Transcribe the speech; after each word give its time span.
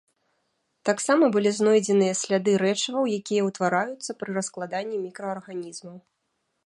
Таксама 0.89 1.27
былі 1.35 1.51
знойдзеныя 1.57 2.13
сляды 2.21 2.51
рэчываў, 2.63 3.03
якія 3.19 3.41
ўтвараюцца 3.51 4.11
пры 4.23 4.31
раскладанні 4.39 4.97
мікраарганізмаў. 5.07 5.97